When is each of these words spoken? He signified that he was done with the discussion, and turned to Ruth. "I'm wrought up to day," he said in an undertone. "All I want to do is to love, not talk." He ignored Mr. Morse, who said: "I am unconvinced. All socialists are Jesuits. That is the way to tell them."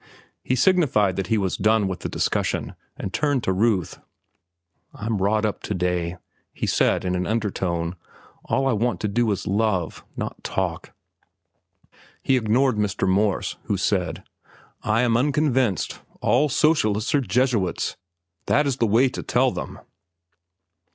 He 0.43 0.55
signified 0.55 1.15
that 1.17 1.27
he 1.27 1.37
was 1.37 1.55
done 1.57 1.87
with 1.87 1.99
the 1.99 2.09
discussion, 2.09 2.73
and 2.97 3.13
turned 3.13 3.43
to 3.43 3.53
Ruth. 3.53 3.99
"I'm 4.95 5.19
wrought 5.19 5.45
up 5.45 5.61
to 5.61 5.75
day," 5.75 6.17
he 6.53 6.65
said 6.65 7.05
in 7.05 7.13
an 7.13 7.27
undertone. 7.27 7.95
"All 8.45 8.65
I 8.65 8.71
want 8.73 8.99
to 9.01 9.07
do 9.07 9.29
is 9.29 9.43
to 9.43 9.51
love, 9.51 10.03
not 10.17 10.43
talk." 10.43 10.93
He 12.23 12.35
ignored 12.35 12.77
Mr. 12.77 13.07
Morse, 13.07 13.57
who 13.65 13.77
said: 13.77 14.23
"I 14.81 15.01
am 15.03 15.15
unconvinced. 15.15 15.99
All 16.19 16.49
socialists 16.49 17.13
are 17.13 17.21
Jesuits. 17.21 17.95
That 18.47 18.65
is 18.65 18.77
the 18.77 18.87
way 18.87 19.07
to 19.09 19.21
tell 19.21 19.51
them." 19.51 19.77